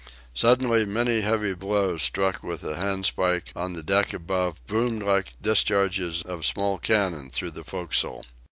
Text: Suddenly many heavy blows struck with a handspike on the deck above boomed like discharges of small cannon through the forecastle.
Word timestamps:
Suddenly 0.33 0.83
many 0.85 1.21
heavy 1.21 1.53
blows 1.53 2.01
struck 2.01 2.41
with 2.41 2.63
a 2.63 2.73
handspike 2.75 3.51
on 3.55 3.73
the 3.73 3.83
deck 3.83 4.13
above 4.15 4.65
boomed 4.65 5.03
like 5.03 5.39
discharges 5.39 6.23
of 6.23 6.43
small 6.43 6.79
cannon 6.79 7.29
through 7.29 7.51
the 7.51 7.63
forecastle. 7.63 8.25